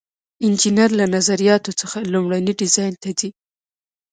انجینر 0.45 0.89
له 0.99 1.05
نظریاتو 1.15 1.71
څخه 1.81 1.97
لومړني 2.13 2.53
ډیزاین 2.61 2.93
ته 3.01 3.09
ځي. 3.19 3.29